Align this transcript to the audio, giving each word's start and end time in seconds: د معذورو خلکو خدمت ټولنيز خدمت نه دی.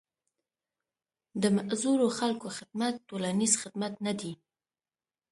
د 1.41 1.43
معذورو 1.57 2.07
خلکو 2.19 2.47
خدمت 2.57 2.93
ټولنيز 3.09 3.53
خدمت 3.61 3.93
نه 4.05 4.13
دی. 4.19 4.31